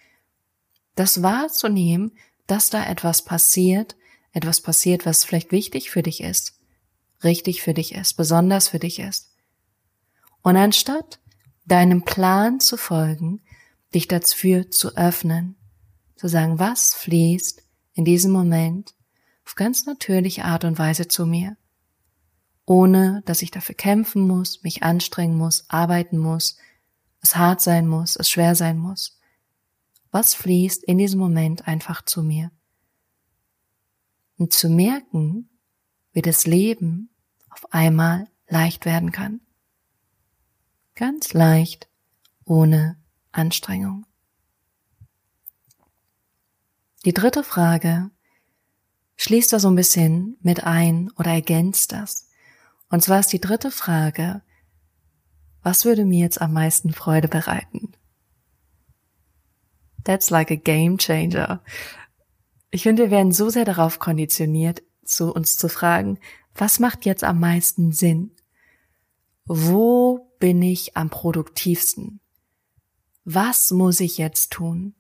Das 0.95 1.23
wahrzunehmen, 1.23 2.12
dass 2.47 2.71
da 2.71 2.87
etwas 2.87 3.25
passiert, 3.25 3.97
etwas 4.33 4.61
passiert, 4.61 5.04
was 5.04 5.25
vielleicht 5.25 5.52
wichtig 5.52 5.90
für 5.90 6.02
dich 6.02 6.23
ist, 6.23 6.59
richtig 7.23 7.62
für 7.62 7.75
dich 7.75 7.95
ist, 7.95 8.14
besonders 8.14 8.69
für 8.69 8.78
dich 8.78 8.99
ist. 8.99 9.35
Und 10.42 10.57
anstatt 10.57 11.21
deinem 11.66 12.02
Plan 12.04 12.61
zu 12.61 12.76
folgen, 12.76 13.42
dich 13.95 14.09
dafür 14.09 14.71
zu 14.71 14.97
öffnen, 14.97 15.57
zu 16.17 16.29
sagen, 16.29 16.59
was 16.59 16.95
fließt 16.95 17.63
in 17.95 18.05
diesem 18.05 18.33
Moment 18.33 18.95
auf 19.45 19.55
ganz 19.55 19.87
natürliche 19.87 20.45
Art 20.45 20.65
und 20.65 20.79
Weise 20.79 21.09
zu 21.09 21.27
mir, 21.27 21.57
ohne 22.65 23.23
dass 23.27 23.43
ich 23.43 23.51
dafür 23.51 23.75
kämpfen 23.75 24.27
muss, 24.27 24.63
mich 24.63 24.83
anstrengen 24.83 25.37
muss, 25.37 25.69
arbeiten 25.69 26.19
muss, 26.19 26.57
es 27.21 27.37
hart 27.37 27.61
sein 27.61 27.87
muss, 27.89 28.17
es 28.17 28.31
schwer 28.31 28.55
sein 28.55 28.79
muss. 28.79 29.19
Was 30.11 30.35
fließt 30.35 30.85
in 30.85 30.99
diesem 30.99 31.21
Moment 31.21 31.67
einfach 31.67 32.03
zu 32.03 32.23
mir? 32.23 32.51
Und 34.37 34.53
zu 34.53 34.69
merken, 34.69 35.49
wie 36.13 36.23
das 36.23 36.47
Leben 36.47 37.11
auf 37.49 37.73
einmal 37.73 38.29
leicht 38.49 38.85
werden 38.85 39.13
kann. 39.13 39.41
Ganz 40.95 41.33
leicht, 41.33 41.89
ohne 42.45 43.01
Anstrengung. 43.33 44.07
Die 47.05 47.12
dritte 47.12 47.43
Frage 47.43 48.11
schließt 49.17 49.53
da 49.53 49.59
so 49.59 49.69
ein 49.69 49.75
bisschen 49.75 50.37
mit 50.41 50.65
ein 50.65 51.11
oder 51.19 51.33
ergänzt 51.33 51.93
das. 51.93 52.29
Und 52.91 53.03
zwar 53.03 53.21
ist 53.21 53.33
die 53.33 53.41
dritte 53.41 53.71
Frage, 53.71 54.43
was 55.62 55.85
würde 55.85 56.05
mir 56.05 56.21
jetzt 56.21 56.41
am 56.41 56.53
meisten 56.53 56.93
Freude 56.93 57.29
bereiten? 57.29 57.93
That's 60.05 60.31
like 60.31 60.51
a 60.51 60.57
game 60.57 60.99
changer. 60.99 61.62
Ich 62.71 62.83
finde, 62.83 63.05
wir 63.05 63.11
werden 63.11 63.33
so 63.33 63.49
sehr 63.49 63.65
darauf 63.65 63.99
konditioniert, 63.99 64.83
zu 65.05 65.33
uns 65.33 65.59
zu 65.59 65.69
fragen, 65.69 66.19
was 66.55 66.81
macht 66.81 67.05
jetzt 67.05 67.25
am 67.25 67.41
meisten 67.41 67.93
Sinn? 67.93 68.33
Wo 69.45 70.33
bin 70.39 70.62
ich 70.62 70.97
am 70.97 71.11
produktivsten? 71.11 72.21
Was 73.25 73.71
muss 73.71 74.00
ich 74.00 74.19
jetzt 74.19 74.52
tun? 74.52 74.95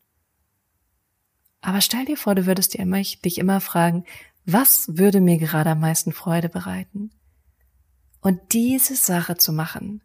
Aber 1.60 1.80
stell 1.80 2.04
dir 2.04 2.16
vor, 2.16 2.34
du 2.34 2.46
würdest 2.46 2.74
dich 2.74 3.38
immer 3.38 3.60
fragen, 3.60 4.04
was 4.44 4.96
würde 4.96 5.20
mir 5.20 5.38
gerade 5.38 5.70
am 5.70 5.80
meisten 5.80 6.12
Freude 6.12 6.48
bereiten? 6.48 7.10
Und 8.20 8.40
diese 8.52 8.96
Sache 8.96 9.36
zu 9.36 9.52
machen 9.52 10.02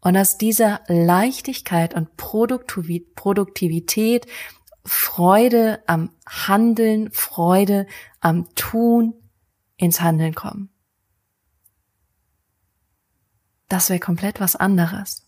und 0.00 0.16
aus 0.16 0.38
dieser 0.38 0.80
Leichtigkeit 0.88 1.94
und 1.94 2.16
Produktivität, 2.16 4.26
Freude 4.84 5.82
am 5.86 6.10
Handeln, 6.26 7.10
Freude 7.12 7.86
am 8.20 8.48
Tun 8.54 9.14
ins 9.76 10.00
Handeln 10.00 10.34
kommen 10.34 10.70
das 13.68 13.90
wäre 13.90 14.00
komplett 14.00 14.40
was 14.40 14.56
anderes. 14.56 15.25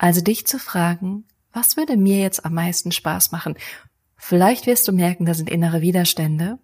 Also 0.00 0.22
dich 0.22 0.46
zu 0.46 0.58
fragen, 0.58 1.26
was 1.52 1.76
würde 1.76 1.98
mir 1.98 2.20
jetzt 2.20 2.46
am 2.46 2.54
meisten 2.54 2.90
Spaß 2.90 3.32
machen? 3.32 3.54
Vielleicht 4.16 4.66
wirst 4.66 4.88
du 4.88 4.92
merken, 4.92 5.26
da 5.26 5.34
sind 5.34 5.50
innere 5.50 5.82
Widerstände. 5.82 6.58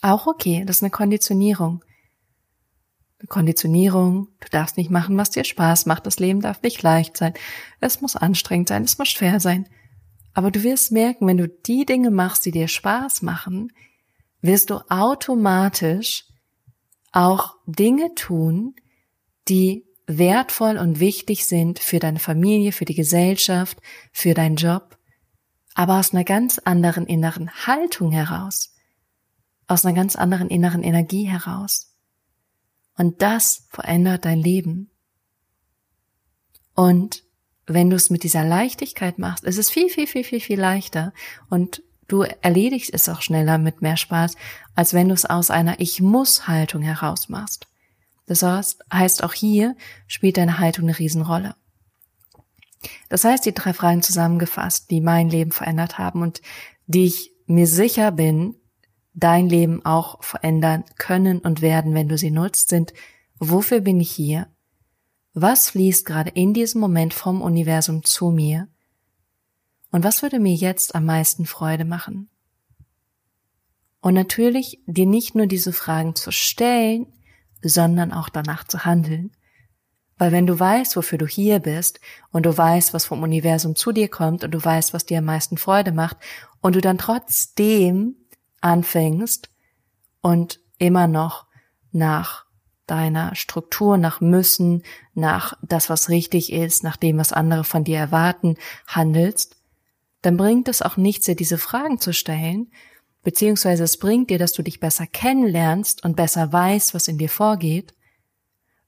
Auch 0.00 0.26
okay, 0.26 0.64
das 0.64 0.76
ist 0.76 0.82
eine 0.82 0.90
Konditionierung. 0.90 1.84
Eine 3.18 3.26
Konditionierung, 3.28 4.28
du 4.40 4.48
darfst 4.50 4.78
nicht 4.78 4.88
machen, 4.90 5.18
was 5.18 5.28
dir 5.28 5.44
Spaß 5.44 5.84
macht, 5.84 6.06
das 6.06 6.20
Leben 6.20 6.40
darf 6.40 6.62
nicht 6.62 6.82
leicht 6.82 7.18
sein, 7.18 7.34
es 7.80 8.00
muss 8.00 8.16
anstrengend 8.16 8.68
sein, 8.70 8.84
es 8.84 8.96
muss 8.96 9.08
schwer 9.08 9.40
sein. 9.40 9.68
Aber 10.32 10.50
du 10.50 10.62
wirst 10.62 10.90
merken, 10.90 11.26
wenn 11.26 11.36
du 11.36 11.48
die 11.48 11.84
Dinge 11.84 12.10
machst, 12.10 12.46
die 12.46 12.50
dir 12.50 12.68
Spaß 12.68 13.20
machen, 13.20 13.74
wirst 14.40 14.70
du 14.70 14.80
automatisch 14.88 16.24
auch 17.12 17.56
Dinge 17.66 18.14
tun, 18.14 18.74
die 19.50 19.84
wertvoll 20.08 20.78
und 20.78 20.98
wichtig 20.98 21.46
sind 21.46 21.78
für 21.78 21.98
deine 21.98 22.18
Familie, 22.18 22.72
für 22.72 22.86
die 22.86 22.94
Gesellschaft, 22.94 23.78
für 24.10 24.34
deinen 24.34 24.56
Job, 24.56 24.98
aber 25.74 26.00
aus 26.00 26.12
einer 26.12 26.24
ganz 26.24 26.58
anderen 26.58 27.06
inneren 27.06 27.50
Haltung 27.66 28.10
heraus, 28.10 28.74
aus 29.68 29.84
einer 29.84 29.94
ganz 29.94 30.16
anderen 30.16 30.48
inneren 30.48 30.82
Energie 30.82 31.24
heraus. 31.24 31.94
Und 32.96 33.22
das 33.22 33.68
verändert 33.68 34.24
dein 34.24 34.40
Leben. 34.40 34.90
Und 36.74 37.22
wenn 37.66 37.90
du 37.90 37.96
es 37.96 38.08
mit 38.08 38.22
dieser 38.22 38.44
Leichtigkeit 38.44 39.18
machst, 39.18 39.44
ist 39.44 39.58
es 39.58 39.70
viel, 39.70 39.90
viel, 39.90 40.06
viel, 40.06 40.24
viel, 40.24 40.40
viel 40.40 40.58
leichter 40.58 41.12
und 41.50 41.82
du 42.08 42.22
erledigst 42.22 42.92
es 42.92 43.10
auch 43.10 43.20
schneller 43.20 43.58
mit 43.58 43.82
mehr 43.82 43.98
Spaß, 43.98 44.36
als 44.74 44.94
wenn 44.94 45.08
du 45.08 45.14
es 45.14 45.26
aus 45.26 45.50
einer 45.50 45.78
Ich 45.80 46.00
muss 46.00 46.48
Haltung 46.48 46.80
heraus 46.80 47.28
machst. 47.28 47.67
Das 48.28 48.42
heißt, 48.42 49.24
auch 49.24 49.32
hier 49.32 49.74
spielt 50.06 50.36
deine 50.36 50.58
Haltung 50.58 50.84
eine 50.84 50.98
Riesenrolle. 50.98 51.56
Das 53.08 53.24
heißt, 53.24 53.46
die 53.46 53.54
drei 53.54 53.72
Fragen 53.72 54.02
zusammengefasst, 54.02 54.90
die 54.90 55.00
mein 55.00 55.30
Leben 55.30 55.50
verändert 55.50 55.98
haben 55.98 56.22
und 56.22 56.42
die 56.86 57.06
ich 57.06 57.32
mir 57.46 57.66
sicher 57.66 58.12
bin, 58.12 58.54
dein 59.14 59.48
Leben 59.48 59.84
auch 59.84 60.22
verändern 60.22 60.84
können 60.96 61.38
und 61.38 61.62
werden, 61.62 61.94
wenn 61.94 62.08
du 62.08 62.18
sie 62.18 62.30
nutzt, 62.30 62.68
sind, 62.68 62.92
wofür 63.38 63.80
bin 63.80 63.98
ich 63.98 64.10
hier? 64.10 64.46
Was 65.32 65.70
fließt 65.70 66.04
gerade 66.04 66.30
in 66.30 66.52
diesem 66.52 66.80
Moment 66.82 67.14
vom 67.14 67.40
Universum 67.40 68.04
zu 68.04 68.30
mir? 68.30 68.68
Und 69.90 70.04
was 70.04 70.22
würde 70.22 70.38
mir 70.38 70.54
jetzt 70.54 70.94
am 70.94 71.06
meisten 71.06 71.46
Freude 71.46 71.86
machen? 71.86 72.28
Und 74.00 74.14
natürlich 74.14 74.80
dir 74.86 75.06
nicht 75.06 75.34
nur 75.34 75.46
diese 75.46 75.72
Fragen 75.72 76.14
zu 76.14 76.30
stellen, 76.30 77.06
sondern 77.62 78.12
auch 78.12 78.28
danach 78.28 78.64
zu 78.64 78.84
handeln. 78.84 79.32
Weil 80.16 80.32
wenn 80.32 80.46
du 80.46 80.58
weißt, 80.58 80.96
wofür 80.96 81.18
du 81.18 81.26
hier 81.26 81.60
bist 81.60 82.00
und 82.30 82.44
du 82.44 82.56
weißt, 82.56 82.92
was 82.92 83.04
vom 83.04 83.22
Universum 83.22 83.76
zu 83.76 83.92
dir 83.92 84.08
kommt 84.08 84.42
und 84.42 84.50
du 84.50 84.62
weißt, 84.62 84.92
was 84.92 85.06
dir 85.06 85.18
am 85.18 85.24
meisten 85.24 85.56
Freude 85.56 85.92
macht 85.92 86.16
und 86.60 86.74
du 86.74 86.80
dann 86.80 86.98
trotzdem 86.98 88.16
anfängst 88.60 89.50
und 90.20 90.60
immer 90.78 91.06
noch 91.06 91.46
nach 91.92 92.46
deiner 92.86 93.34
Struktur, 93.36 93.96
nach 93.98 94.20
müssen, 94.20 94.82
nach 95.14 95.54
das, 95.62 95.88
was 95.88 96.08
richtig 96.08 96.52
ist, 96.52 96.82
nach 96.82 96.96
dem, 96.96 97.18
was 97.18 97.32
andere 97.32 97.62
von 97.62 97.84
dir 97.84 97.98
erwarten, 97.98 98.56
handelst, 98.86 99.56
dann 100.22 100.36
bringt 100.36 100.68
es 100.68 100.82
auch 100.82 100.96
nichts, 100.96 101.26
dir 101.26 101.36
diese 101.36 101.58
Fragen 101.58 102.00
zu 102.00 102.12
stellen, 102.12 102.72
beziehungsweise 103.22 103.84
es 103.84 103.98
bringt 103.98 104.30
dir, 104.30 104.38
dass 104.38 104.52
du 104.52 104.62
dich 104.62 104.80
besser 104.80 105.06
kennenlernst 105.06 106.04
und 106.04 106.16
besser 106.16 106.52
weißt, 106.52 106.94
was 106.94 107.08
in 107.08 107.18
dir 107.18 107.28
vorgeht, 107.28 107.94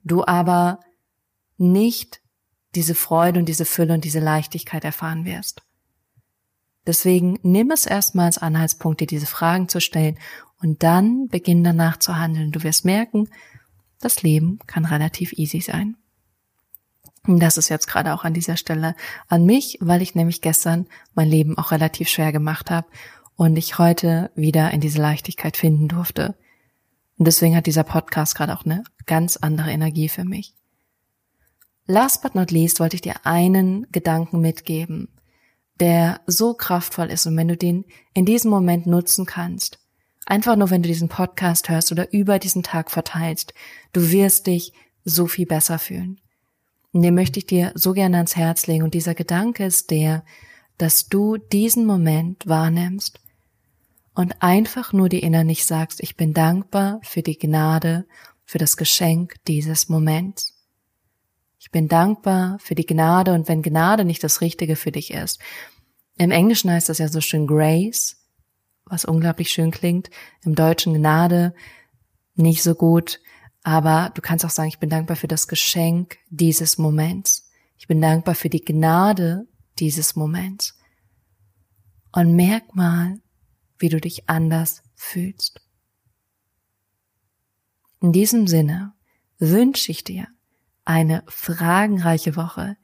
du 0.03 0.25
aber 0.25 0.81
nicht 1.57 2.21
diese 2.75 2.95
Freude 2.95 3.41
und 3.41 3.49
diese 3.49 3.65
Fülle 3.65 3.95
und 3.95 4.05
diese 4.05 4.21
Leichtigkeit 4.21 4.85
erfahren 4.85 5.25
wirst. 5.25 5.63
Deswegen 6.87 7.39
nimm 7.43 7.71
es 7.71 7.85
erstmal 7.87 8.27
als 8.27 8.39
Anhaltspunkt, 8.39 9.01
dir 9.01 9.07
diese 9.07 9.27
Fragen 9.27 9.69
zu 9.69 9.81
stellen 9.81 10.19
und 10.61 10.83
dann 10.83 11.29
beginn 11.29 11.63
danach 11.63 11.99
zu 11.99 12.17
handeln. 12.17 12.53
Du 12.53 12.63
wirst 12.63 12.85
merken, 12.85 13.29
das 14.01 14.23
Leben 14.23 14.59
kann 14.67 14.85
relativ 14.85 15.33
easy 15.33 15.61
sein. 15.61 15.97
Und 17.27 17.41
das 17.41 17.59
ist 17.59 17.69
jetzt 17.69 17.87
gerade 17.87 18.15
auch 18.15 18.25
an 18.25 18.33
dieser 18.33 18.57
Stelle 18.57 18.97
an 19.29 19.45
mich, 19.45 19.77
weil 19.81 20.01
ich 20.01 20.15
nämlich 20.15 20.41
gestern 20.41 20.87
mein 21.15 21.29
Leben 21.29 21.59
auch 21.59 21.71
relativ 21.71 22.09
schwer 22.09 22.33
gemacht 22.33 22.71
habe 22.71 22.89
und 23.40 23.56
ich 23.56 23.78
heute 23.78 24.30
wieder 24.35 24.70
in 24.70 24.82
diese 24.82 25.00
Leichtigkeit 25.00 25.56
finden 25.56 25.88
durfte. 25.88 26.37
Und 27.16 27.26
deswegen 27.26 27.57
hat 27.57 27.64
dieser 27.64 27.85
Podcast 27.85 28.35
gerade 28.35 28.55
auch 28.55 28.66
eine 28.66 28.85
ganz 29.07 29.38
andere 29.38 29.70
Energie 29.70 30.11
für 30.11 30.24
mich. 30.24 30.55
Last 31.87 32.20
but 32.20 32.35
not 32.35 32.50
least 32.50 32.81
wollte 32.81 32.96
ich 32.96 33.00
dir 33.00 33.24
einen 33.24 33.87
Gedanken 33.92 34.42
mitgeben, 34.42 35.09
der 35.76 36.20
so 36.26 36.53
kraftvoll 36.53 37.07
ist 37.07 37.26
und 37.26 37.35
wenn 37.38 37.48
du 37.48 37.57
den 37.57 37.87
in 38.12 38.26
diesem 38.26 38.50
Moment 38.50 38.87
nutzen 38.87 39.24
kannst, 39.24 39.79
einfach 40.26 40.55
nur 40.55 40.68
wenn 40.68 40.83
du 40.83 40.88
diesen 40.88 41.09
Podcast 41.09 41.70
hörst 41.70 41.92
oder 41.92 42.12
über 42.12 42.38
diesen 42.38 42.62
Tag 42.62 42.90
verteilst, 42.90 43.55
du 43.94 44.11
wirst 44.11 44.48
dich 44.48 44.74
so 45.07 45.26
viel 45.26 45.46
besser 45.46 45.79
fühlen. 45.79 46.20
Und 46.92 47.00
den 47.00 47.14
möchte 47.14 47.38
ich 47.38 47.46
dir 47.46 47.72
so 47.74 47.94
gerne 47.94 48.18
ans 48.18 48.37
Herz 48.37 48.66
legen 48.66 48.85
und 48.85 48.92
dieser 48.92 49.14
Gedanke 49.14 49.64
ist 49.64 49.90
der, 49.90 50.26
dass 50.76 51.09
du 51.09 51.38
diesen 51.38 51.87
Moment 51.87 52.46
wahrnimmst 52.46 53.19
und 54.14 54.42
einfach 54.42 54.92
nur 54.92 55.09
dir 55.09 55.23
innerlich 55.23 55.64
sagst, 55.64 56.01
ich 56.01 56.16
bin 56.16 56.35
dankbar 56.35 57.01
für 57.03 57.23
die 57.23 57.38
Gnade, 57.38 58.07
für 58.44 58.59
das 58.59 58.77
Geschenk 58.77 59.37
dieses 59.46 59.88
Moments. 59.88 60.57
Ich 61.59 61.70
bin 61.70 61.88
dankbar 61.88 62.59
für 62.59 62.75
die 62.75 62.87
Gnade 62.87 63.33
und 63.35 63.49
wenn 63.49 63.62
Gnade 63.62 64.05
nicht 64.05 64.25
das 64.25 64.40
Richtige 64.40 64.77
für 64.77 64.92
dich 64.92 65.12
ist. 65.12 65.40
Im 66.16 66.31
Englischen 66.31 66.70
heißt 66.70 66.88
das 66.88 66.99
ja 66.99 67.09
so 67.09 67.20
schön 67.20 67.46
Grace, 67.46 68.16
was 68.85 69.05
unglaublich 69.05 69.51
schön 69.51 69.70
klingt. 69.70 70.11
Im 70.42 70.55
Deutschen 70.55 70.94
Gnade 70.94 71.55
nicht 72.35 72.62
so 72.62 72.75
gut. 72.75 73.20
Aber 73.62 74.11
du 74.14 74.23
kannst 74.23 74.44
auch 74.44 74.51
sagen, 74.51 74.68
ich 74.68 74.79
bin 74.79 74.90
dankbar 74.90 75.16
für 75.16 75.29
das 75.29 75.49
Geschenk 75.49 76.18
dieses 76.31 76.79
Moments. 76.79 77.51
Ich 77.77 77.87
bin 77.87 78.01
dankbar 78.01 78.35
für 78.35 78.49
die 78.49 78.64
Gnade 78.64 79.46
dieses 79.79 80.16
Moments. 80.16 80.79
Und 82.12 82.35
merk 82.35 82.75
mal, 82.75 83.18
wie 83.81 83.88
du 83.88 84.01
dich 84.01 84.29
anders 84.29 84.83
fühlst. 84.95 85.61
In 88.01 88.12
diesem 88.12 88.47
Sinne 88.47 88.93
wünsche 89.38 89.90
ich 89.90 90.05
dir, 90.05 90.29
eine 90.85 91.23
fragenreiche 91.27 92.37
Woche. 92.37 92.77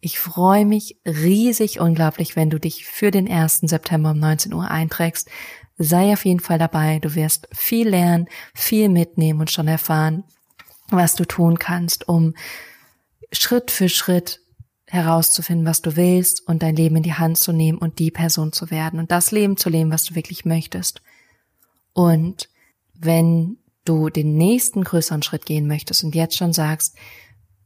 Ich 0.00 0.18
freue 0.18 0.66
mich 0.66 0.98
riesig 1.06 1.80
unglaublich, 1.80 2.36
wenn 2.36 2.50
du 2.50 2.58
dich 2.58 2.84
für 2.84 3.10
den 3.10 3.30
1. 3.30 3.60
September 3.60 4.10
um 4.10 4.18
19 4.18 4.52
Uhr 4.52 4.70
einträgst. 4.70 5.30
Sei 5.78 6.12
auf 6.12 6.24
jeden 6.24 6.40
Fall 6.40 6.58
dabei. 6.58 6.98
Du 6.98 7.14
wirst 7.14 7.48
viel 7.52 7.88
lernen, 7.88 8.28
viel 8.54 8.88
mitnehmen 8.88 9.40
und 9.40 9.50
schon 9.50 9.68
erfahren, 9.68 10.24
was 10.88 11.14
du 11.14 11.24
tun 11.24 11.58
kannst, 11.58 12.08
um 12.08 12.34
Schritt 13.32 13.70
für 13.70 13.88
Schritt 13.88 14.41
herauszufinden, 14.92 15.66
was 15.66 15.80
du 15.80 15.96
willst 15.96 16.46
und 16.46 16.62
dein 16.62 16.76
Leben 16.76 16.96
in 16.96 17.02
die 17.02 17.14
Hand 17.14 17.38
zu 17.38 17.52
nehmen 17.52 17.78
und 17.78 17.98
die 17.98 18.10
Person 18.10 18.52
zu 18.52 18.70
werden 18.70 19.00
und 19.00 19.10
das 19.10 19.30
Leben 19.30 19.56
zu 19.56 19.70
leben, 19.70 19.90
was 19.90 20.04
du 20.04 20.14
wirklich 20.14 20.44
möchtest. 20.44 21.00
Und 21.94 22.50
wenn 22.92 23.56
du 23.86 24.10
den 24.10 24.36
nächsten 24.36 24.84
größeren 24.84 25.22
Schritt 25.22 25.46
gehen 25.46 25.66
möchtest 25.66 26.04
und 26.04 26.14
jetzt 26.14 26.36
schon 26.36 26.52
sagst, 26.52 26.94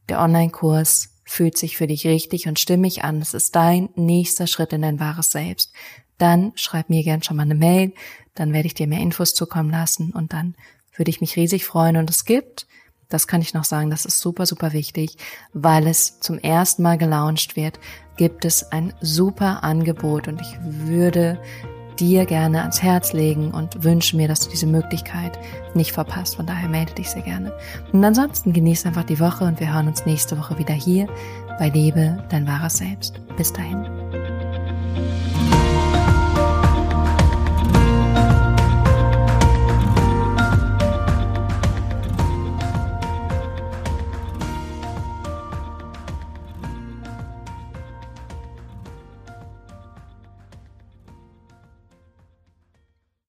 der 0.09 0.21
Online-Kurs 0.21 1.21
fühlt 1.25 1.59
sich 1.59 1.77
für 1.77 1.89
dich 1.89 2.07
richtig 2.07 2.47
und 2.47 2.61
stimmig 2.61 3.03
an, 3.03 3.21
es 3.21 3.35
ist 3.35 3.57
dein 3.57 3.89
nächster 3.97 4.47
Schritt 4.47 4.73
in 4.73 4.83
dein 4.83 5.01
wahres 5.01 5.33
Selbst, 5.33 5.73
dann 6.19 6.53
schreib 6.55 6.91
mir 6.91 7.03
gern 7.03 7.25
schon 7.25 7.37
mal 7.37 7.43
eine 7.43 7.57
Mail, 7.57 7.93
dann 8.37 8.53
werde 8.53 8.69
ich 8.69 8.75
dir 8.75 8.87
mehr 8.87 9.01
Infos 9.01 9.35
zukommen 9.35 9.71
lassen 9.71 10.13
und 10.13 10.33
dann 10.33 10.55
würde 10.97 11.11
ich 11.11 11.21
mich 11.21 11.35
riesig 11.35 11.65
freuen. 11.65 11.97
Und 11.97 12.09
es 12.09 12.25
gibt, 12.25 12.69
das 13.09 13.27
kann 13.27 13.41
ich 13.41 13.55
noch 13.55 13.65
sagen, 13.65 13.91
das 13.91 14.05
ist 14.05 14.21
super, 14.21 14.47
super 14.47 14.73
wichtig, 14.73 15.17
weil 15.53 15.87
es 15.87 16.21
zum 16.21 16.39
ersten 16.39 16.83
Mal 16.83 16.99
gelauncht 16.99 17.57
wird, 17.57 17.79
gibt 18.17 18.45
es 18.45 18.73
ein 18.73 18.93
super 19.01 19.63
Angebot 19.63 20.29
und 20.29 20.41
ich 20.41 20.59
würde 20.63 21.39
dir 21.99 22.27
gerne 22.27 22.61
ans 22.61 22.83
Herz 22.83 23.13
legen 23.13 23.53
und 23.53 23.83
wünsche 23.83 24.17
mir, 24.17 24.29
dass 24.29 24.41
du 24.41 24.51
diese 24.51 24.67
Möglichkeit 24.67 25.39
nicht 25.75 25.93
verpasst. 25.93 26.37
Von 26.37 26.47
daher 26.47 26.69
melde 26.69 26.93
dich 26.93 27.11
sehr 27.11 27.23
gerne. 27.23 27.53
Und 27.93 28.05
ansonsten 28.05 28.53
genieß 28.53 28.87
einfach 28.87 29.05
die 29.05 29.21
Woche 29.21 29.45
und 29.45 29.61
wir 29.61 29.73
hören 29.73 29.89
uns 29.89 30.05
nächste 30.05 30.39
Woche 30.39 30.59
wieder 30.59 30.75
hier 30.75 31.07
bei 31.59 31.69
Lebe, 31.69 32.23
dein 32.29 32.47
wahres 32.47 32.79
Selbst. 32.79 33.21
Bis 33.37 33.53
dahin. 33.53 34.36